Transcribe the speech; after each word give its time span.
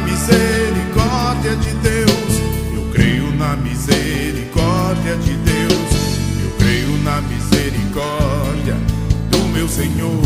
misericórdia 0.00 1.56
de 1.56 1.70
Deus. 1.74 2.40
Eu 2.74 2.90
creio 2.92 3.32
na 3.36 3.56
misericórdia 3.56 5.16
de 5.16 5.34
Deus. 5.36 5.90
Eu 6.42 6.50
creio 6.58 6.98
na 7.02 7.20
misericórdia 7.22 8.76
do 9.30 9.38
meu 9.48 9.68
Senhor. 9.68 10.20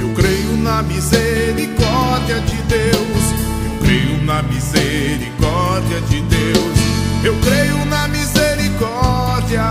Eu 0.00 0.14
creio 0.14 0.56
na 0.62 0.82
misericórdia 0.82 2.40
de 2.40 2.56
Deus. 2.62 3.24
Eu 3.64 3.78
creio 3.80 4.22
na 4.24 4.42
misericórdia 4.42 6.00
de 6.08 6.20
Deus. 6.22 6.78
Eu 7.24 7.34
creio 7.40 7.84
na 7.86 8.08
misericórdia 8.08 9.62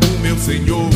do 0.00 0.18
meu 0.20 0.38
Senhor. 0.38 0.93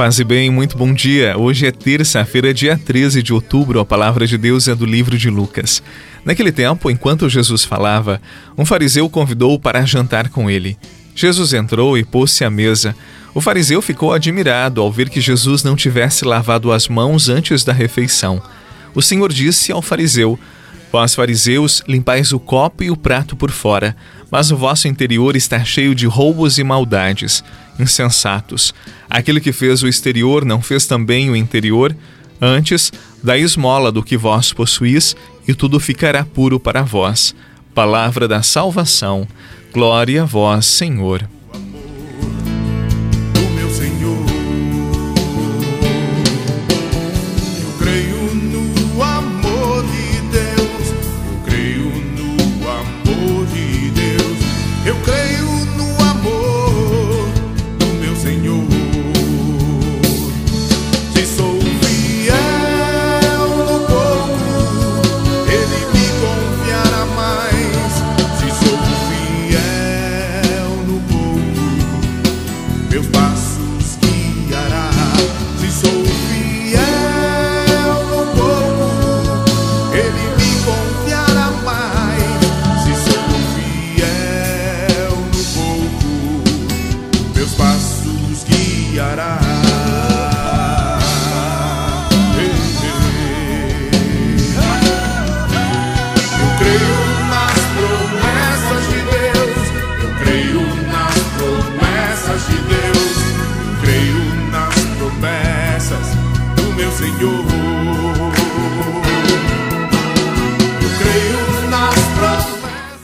Paz 0.00 0.18
e 0.18 0.24
bem, 0.24 0.48
muito 0.48 0.78
bom 0.78 0.94
dia. 0.94 1.36
Hoje 1.36 1.66
é 1.66 1.70
terça-feira, 1.70 2.54
dia 2.54 2.74
13 2.74 3.22
de 3.22 3.34
outubro. 3.34 3.78
A 3.78 3.84
palavra 3.84 4.26
de 4.26 4.38
Deus 4.38 4.66
é 4.66 4.74
do 4.74 4.86
livro 4.86 5.18
de 5.18 5.28
Lucas. 5.28 5.82
Naquele 6.24 6.50
tempo, 6.50 6.90
enquanto 6.90 7.28
Jesus 7.28 7.66
falava, 7.66 8.18
um 8.56 8.64
fariseu 8.64 9.04
o 9.04 9.10
convidou 9.10 9.60
para 9.60 9.84
jantar 9.84 10.30
com 10.30 10.48
ele. 10.48 10.78
Jesus 11.14 11.52
entrou 11.52 11.98
e 11.98 12.02
pôs-se 12.02 12.42
à 12.46 12.48
mesa. 12.48 12.96
O 13.34 13.42
fariseu 13.42 13.82
ficou 13.82 14.14
admirado 14.14 14.80
ao 14.80 14.90
ver 14.90 15.10
que 15.10 15.20
Jesus 15.20 15.62
não 15.62 15.76
tivesse 15.76 16.24
lavado 16.24 16.72
as 16.72 16.88
mãos 16.88 17.28
antes 17.28 17.62
da 17.62 17.74
refeição. 17.74 18.42
O 18.94 19.02
Senhor 19.02 19.30
disse 19.30 19.70
ao 19.70 19.82
fariseu: 19.82 20.40
Vós, 20.90 21.14
fariseus, 21.14 21.82
limpais 21.86 22.32
o 22.32 22.40
copo 22.40 22.82
e 22.82 22.90
o 22.90 22.96
prato 22.96 23.36
por 23.36 23.50
fora, 23.50 23.94
mas 24.30 24.50
o 24.50 24.56
vosso 24.56 24.88
interior 24.88 25.36
está 25.36 25.62
cheio 25.62 25.94
de 25.94 26.06
roubos 26.06 26.56
e 26.56 26.64
maldades. 26.64 27.44
Insensatos. 27.78 28.72
Aquele 29.10 29.40
que 29.40 29.52
fez 29.52 29.82
o 29.82 29.88
exterior 29.88 30.44
não 30.44 30.62
fez 30.62 30.86
também 30.86 31.28
o 31.28 31.36
interior? 31.36 31.94
Antes, 32.40 32.92
da 33.22 33.36
esmola 33.36 33.90
do 33.90 34.02
que 34.02 34.16
vós 34.16 34.52
possuís, 34.52 35.16
e 35.46 35.52
tudo 35.52 35.80
ficará 35.80 36.24
puro 36.24 36.60
para 36.60 36.82
vós. 36.82 37.34
Palavra 37.74 38.28
da 38.28 38.42
salvação. 38.42 39.26
Glória 39.72 40.22
a 40.22 40.26
vós, 40.26 40.64
Senhor. 40.64 41.28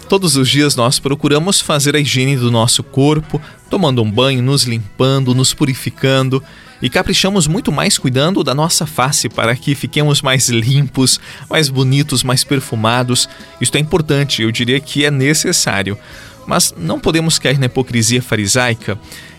Todos 0.08 0.36
os 0.36 0.48
dias 0.48 0.74
nós 0.74 0.98
procuramos 0.98 1.60
fazer 1.60 1.94
a 1.94 1.98
higiene 1.98 2.36
do 2.36 2.50
nosso 2.50 2.82
corpo, 2.82 3.38
tomando 3.68 4.02
um 4.02 4.10
banho, 4.10 4.42
nos 4.42 4.62
limpando, 4.62 5.34
nos 5.34 5.52
purificando 5.52 6.42
e 6.80 6.90
caprichamos 6.90 7.46
muito 7.46 7.72
mais 7.72 7.98
cuidando 7.98 8.44
da 8.44 8.54
nossa 8.54 8.86
face 8.86 9.28
para 9.28 9.54
que 9.56 9.74
fiquemos 9.74 10.22
mais 10.22 10.48
limpos, 10.48 11.20
mais 11.48 11.68
bonitos, 11.68 12.22
mais 12.22 12.44
perfumados. 12.44 13.28
Isto 13.60 13.76
é 13.76 13.80
importante, 13.80 14.42
eu 14.42 14.50
diria 14.50 14.80
que 14.80 15.04
é 15.04 15.10
necessário. 15.10 15.98
Mas 16.46 16.74
não 16.76 17.00
podemos 17.00 17.38
cair 17.38 17.58
na 17.58 17.66
hipocrisia 17.66 18.22
farisaica 18.22 18.98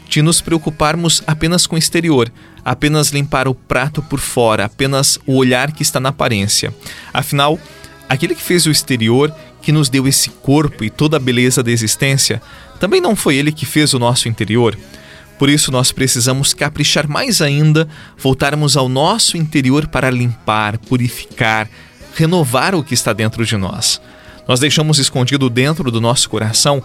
de 0.09 0.21
nos 0.21 0.41
preocuparmos 0.41 1.21
apenas 1.27 1.67
com 1.67 1.75
o 1.75 1.79
exterior, 1.79 2.31
apenas 2.63 3.09
limpar 3.09 3.47
o 3.47 3.53
prato 3.53 4.01
por 4.01 4.19
fora, 4.19 4.65
apenas 4.65 5.19
o 5.25 5.35
olhar 5.35 5.71
que 5.71 5.83
está 5.83 5.99
na 5.99 6.09
aparência. 6.09 6.73
Afinal, 7.13 7.59
aquele 8.07 8.35
que 8.35 8.41
fez 8.41 8.65
o 8.65 8.71
exterior, 8.71 9.33
que 9.61 9.71
nos 9.71 9.89
deu 9.89 10.07
esse 10.07 10.29
corpo 10.29 10.83
e 10.83 10.89
toda 10.89 11.17
a 11.17 11.19
beleza 11.19 11.61
da 11.61 11.71
existência, 11.71 12.41
também 12.79 13.01
não 13.01 13.15
foi 13.15 13.35
ele 13.35 13.51
que 13.51 13.65
fez 13.65 13.93
o 13.93 13.99
nosso 13.99 14.29
interior? 14.29 14.77
Por 15.37 15.49
isso, 15.49 15.71
nós 15.71 15.91
precisamos 15.91 16.53
caprichar 16.53 17.07
mais 17.07 17.41
ainda, 17.41 17.87
voltarmos 18.17 18.75
ao 18.75 18.89
nosso 18.89 19.37
interior 19.37 19.87
para 19.87 20.09
limpar, 20.09 20.77
purificar, 20.79 21.69
renovar 22.15 22.73
o 22.73 22.83
que 22.83 22.93
está 22.93 23.13
dentro 23.13 23.45
de 23.45 23.55
nós. 23.55 24.01
Nós 24.47 24.59
deixamos 24.59 24.97
escondido 24.97 25.49
dentro 25.49 25.91
do 25.91 26.01
nosso 26.01 26.29
coração 26.29 26.81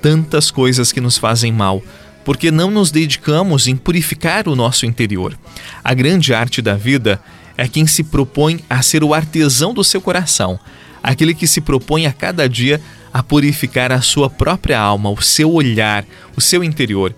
tantas 0.00 0.50
coisas 0.50 0.92
que 0.92 1.00
nos 1.00 1.18
fazem 1.18 1.52
mal, 1.52 1.82
porque 2.24 2.50
não 2.50 2.70
nos 2.70 2.90
dedicamos 2.90 3.66
em 3.66 3.76
purificar 3.76 4.48
o 4.48 4.56
nosso 4.56 4.86
interior. 4.86 5.38
A 5.84 5.92
grande 5.92 6.32
arte 6.32 6.62
da 6.62 6.74
vida 6.74 7.20
é 7.56 7.68
quem 7.68 7.86
se 7.86 8.02
propõe 8.02 8.64
a 8.70 8.80
ser 8.80 9.04
o 9.04 9.12
artesão 9.12 9.74
do 9.74 9.84
seu 9.84 10.00
coração, 10.00 10.58
aquele 11.02 11.34
que 11.34 11.46
se 11.46 11.60
propõe 11.60 12.06
a 12.06 12.12
cada 12.12 12.48
dia 12.48 12.80
a 13.12 13.22
purificar 13.22 13.92
a 13.92 14.00
sua 14.00 14.30
própria 14.30 14.78
alma, 14.78 15.10
o 15.10 15.20
seu 15.20 15.52
olhar, 15.52 16.04
o 16.36 16.40
seu 16.40 16.62
interior. 16.62 17.14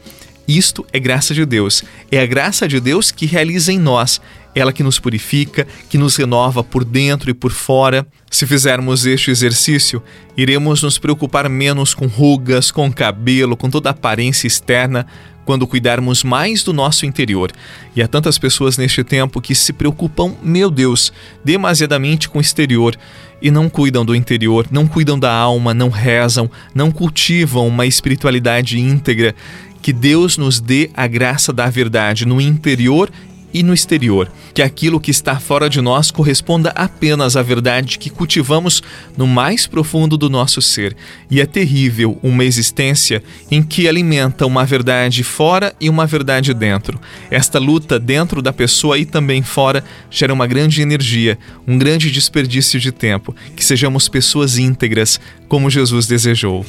Isto 0.47 0.84
é 0.92 0.98
graça 0.98 1.34
de 1.34 1.44
Deus. 1.47 1.84
É 2.10 2.20
a 2.20 2.26
graça 2.26 2.66
de 2.66 2.80
Deus 2.80 3.10
que 3.10 3.26
realiza 3.26 3.72
em 3.72 3.78
nós. 3.78 4.20
Ela 4.54 4.72
que 4.72 4.82
nos 4.82 4.98
purifica, 4.98 5.66
que 5.88 5.97
nos 5.97 6.16
renova 6.16 6.62
por 6.62 6.84
dentro 6.84 7.30
e 7.30 7.34
por 7.34 7.53
fora. 7.53 8.06
Se 8.30 8.47
fizermos 8.47 9.06
este 9.06 9.31
exercício, 9.31 10.02
iremos 10.36 10.82
nos 10.82 10.98
preocupar 10.98 11.48
menos 11.48 11.94
com 11.94 12.06
rugas, 12.06 12.70
com 12.70 12.92
cabelo, 12.92 13.56
com 13.56 13.70
toda 13.70 13.88
a 13.88 13.92
aparência 13.92 14.47
externa, 14.47 15.06
quando 15.44 15.66
cuidarmos 15.66 16.22
mais 16.22 16.62
do 16.62 16.72
nosso 16.72 17.04
interior. 17.06 17.53
E 17.94 18.03
há 18.03 18.08
tantas 18.08 18.38
pessoas 18.38 18.76
neste 18.76 19.03
tempo 19.03 19.41
que 19.41 19.54
se 19.54 19.72
preocupam, 19.72 20.34
meu 20.42 20.70
Deus, 20.70 21.12
demasiadamente 21.44 22.28
com 22.28 22.38
o 22.38 22.41
exterior 22.41 22.97
e 23.41 23.50
não 23.50 23.69
cuidam 23.69 24.04
do 24.04 24.14
interior, 24.14 24.66
não 24.70 24.86
cuidam 24.86 25.19
da 25.19 25.32
alma, 25.32 25.75
não 25.75 25.88
rezam, 25.88 26.50
não 26.75 26.91
cultivam 26.91 27.66
uma 27.66 27.86
espiritualidade 27.86 28.78
íntegra. 28.78 29.34
Que 29.82 29.92
Deus 29.92 30.38
nos 30.38 30.60
dê 30.60 30.91
a 30.94 31.08
graça 31.08 31.52
da 31.52 31.69
verdade 31.69 32.25
no 32.25 32.41
interior 32.41 33.10
e 33.52 33.62
no 33.62 33.74
exterior. 33.74 34.30
Que 34.54 34.62
aquilo 34.62 35.00
que 35.00 35.10
está 35.10 35.38
fora 35.38 35.68
de 35.68 35.80
nós 35.80 36.10
corresponda 36.10 36.70
apenas 36.70 37.36
à 37.36 37.42
verdade 37.42 37.98
que 37.98 38.10
cultivamos 38.10 38.82
no 39.16 39.26
mais 39.26 39.66
profundo 39.66 40.16
do 40.16 40.28
nosso 40.30 40.60
ser. 40.62 40.96
E 41.30 41.40
é 41.40 41.46
terrível 41.46 42.18
uma 42.22 42.44
existência 42.44 43.22
em 43.50 43.62
que 43.62 43.88
alimenta 43.88 44.46
uma 44.46 44.64
verdade 44.64 45.22
fora 45.22 45.75
e 45.81 45.88
uma 45.88 46.06
verdade 46.06 46.54
dentro. 46.54 47.00
Esta 47.31 47.58
luta 47.58 47.99
dentro 47.99 48.43
da 48.43 48.52
pessoa 48.52 48.99
e 48.99 49.04
também 49.04 49.43
fora 49.43 49.84
gera 50.10 50.32
uma 50.32 50.46
grande 50.46 50.82
energia, 50.82 51.38
um 51.66 51.78
grande 51.78 52.10
desperdício 52.10 52.78
de 52.78 52.93
tempo. 52.93 53.34
Que 53.56 53.64
sejamos 53.64 54.08
pessoas 54.08 54.58
íntegras, 54.58 55.20
como 55.48 55.70
Jesus 55.70 56.06
desejou. 56.06 56.64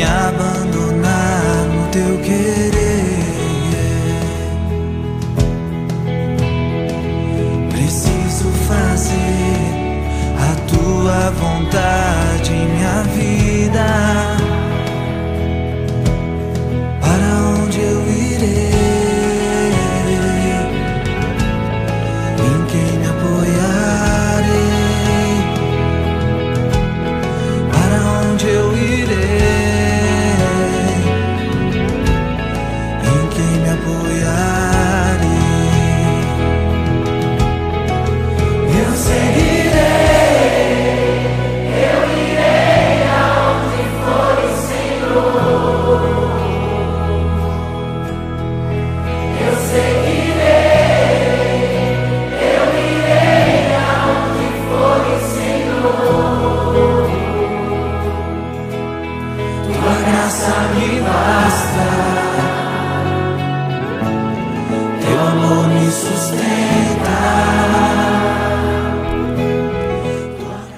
me 0.00 0.04
abandonar 0.04 1.66
no 1.66 1.88
teu 1.90 2.18
querer. 2.22 2.49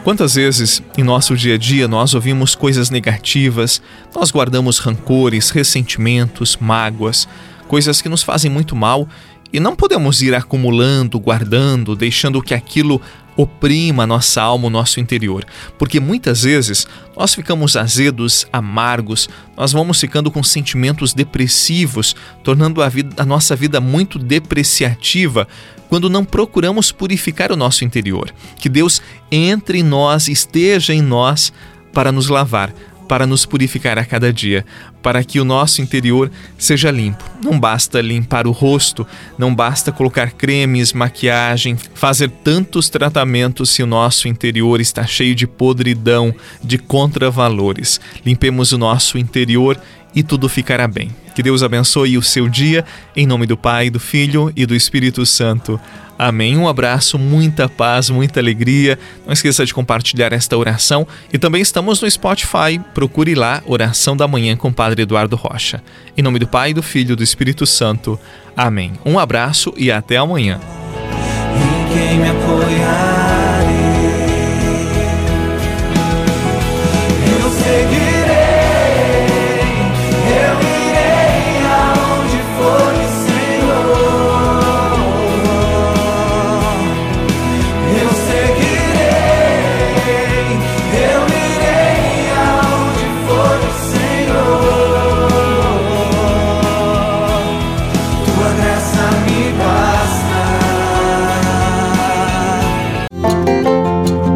Quantas 0.05 0.35
vezes 0.35 0.83
em 0.99 1.05
nosso 1.05 1.37
dia 1.37 1.55
a 1.55 1.59
dia 1.59 1.87
nós 1.87 2.13
ouvimos 2.13 2.57
coisas 2.57 2.91
negativas, 2.91 3.81
nós 4.13 4.33
guardamos 4.33 4.79
rancores, 4.79 5.51
ressentimentos, 5.51 6.57
mágoas, 6.57 7.29
coisas 7.69 8.03
que 8.03 8.09
nos 8.09 8.21
fazem 8.21 8.51
muito 8.51 8.75
mal 8.75 9.09
e 9.53 9.61
não 9.61 9.77
podemos 9.77 10.21
ir 10.21 10.35
acumulando, 10.35 11.21
guardando, 11.21 11.95
deixando 11.95 12.43
que 12.43 12.53
aquilo 12.53 13.01
oprima 13.37 14.07
nossa 14.07 14.43
alma, 14.43 14.67
o 14.67 14.71
nosso 14.71 15.01
interior. 15.01 15.45
Porque 15.79 15.99
muitas 15.99 16.43
vezes 16.43 16.87
nós 17.17 17.35
ficamos 17.35 17.77
azedos, 17.77 18.47
amargos, 18.53 19.29
nós 19.57 19.73
vamos 19.73 20.01
ficando 20.01 20.31
com 20.31 20.43
sentimentos 20.43 21.15
depressivos, 21.15 22.15
tornando 22.43 22.83
a, 22.83 22.89
vida, 22.89 23.23
a 23.23 23.25
nossa 23.25 23.57
vida 23.57 23.81
muito 23.81 24.19
depreciativa 24.19 25.47
quando 25.89 26.09
não 26.09 26.25
procuramos 26.25 26.91
purificar 26.91 27.53
o 27.53 27.57
nosso 27.57 27.85
interior. 27.85 28.33
Que 28.59 28.69
Deus 28.69 29.03
entre 29.31 29.79
em 29.79 29.83
nós, 29.83 30.29
esteja 30.29 30.95
em 30.95 31.03
nós 31.03 31.53
para 31.93 32.11
nos 32.11 32.29
lavar, 32.29 32.73
para 33.13 33.27
nos 33.27 33.45
purificar 33.45 33.99
a 33.99 34.07
cada 34.07 34.33
dia, 34.33 34.65
para 35.03 35.23
que 35.23 35.39
o 35.39 35.45
nosso 35.45 35.83
interior 35.83 36.31
seja 36.57 36.91
limpo. 36.91 37.23
Não 37.45 37.61
basta 37.61 38.01
limpar 38.01 38.47
o 38.47 38.53
rosto, 38.53 39.07
não 39.37 39.55
basta 39.55 39.93
colocar 39.93 40.31
cremes, 40.31 40.95
maquiagem, 40.95 41.77
fazer 41.93 42.31
tantos 42.31 42.89
tratamentos 42.89 43.69
se 43.69 43.83
o 43.83 43.87
nosso 43.87 44.29
interior 44.29 44.81
está 44.81 45.05
cheio 45.05 45.35
de 45.35 45.47
podridão, 45.47 46.35
de 46.65 46.79
contravalores. 46.79 48.01
Limpemos 48.25 48.73
o 48.73 48.79
nosso 48.79 49.19
interior 49.19 49.79
e 50.15 50.23
tudo 50.23 50.49
ficará 50.49 50.89
bem. 50.89 51.11
Que 51.35 51.43
Deus 51.43 51.63
abençoe 51.63 52.19
o 52.19 52.23
seu 52.23 52.49
dia, 52.49 52.85
em 53.17 53.27
nome 53.27 53.47
do 53.47 53.57
Pai, 53.57 53.91
do 53.91 53.99
Filho 53.99 54.53
e 54.55 54.67
do 54.67 54.75
Espírito 54.75 55.25
Santo. 55.25 55.81
Amém. 56.19 56.57
Um 56.57 56.69
abraço, 56.69 57.19
muita 57.19 57.69
paz, 57.69 58.09
muita 58.09 58.39
alegria. 58.39 58.99
Não 59.27 59.33
esqueça 59.33 59.67
de 59.67 59.75
compartilhar 59.75 60.33
esta 60.33 60.57
oração 60.57 61.07
e 61.33 61.39
também 61.39 61.61
estamos 61.61 62.01
no 62.01 62.11
Spotify. 62.11 62.81
Procure 62.95 63.35
lá 63.35 63.63
Oração 63.67 64.17
da 64.17 64.29
Manhã 64.29 64.57
com 64.57 64.73
Padre 64.73 65.03
Eduardo 65.03 65.35
Rocha. 65.35 65.83
Em 66.17 66.23
nome 66.23 66.39
do 66.39 66.47
Pai, 66.47 66.73
do 66.73 66.83
Filho 66.83 67.15
e 67.15 67.17
do 67.17 67.25
Espírito 67.25 67.67
Santo. 67.67 68.21
Amém. 68.57 68.93
Um 69.05 69.19
abraço 69.19 69.75
e 69.77 69.91
até 69.91 70.17
amanhã. 70.17 70.61